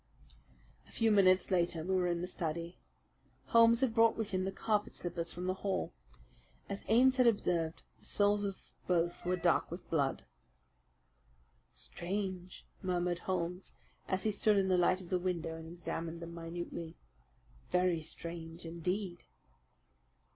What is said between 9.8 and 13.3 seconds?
blood. "Strange!" murmured